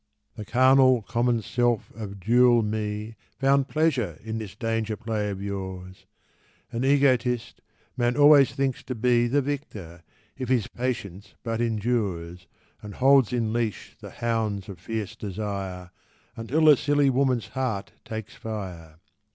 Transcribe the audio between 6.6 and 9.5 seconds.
(An egotist, man always thinks to be The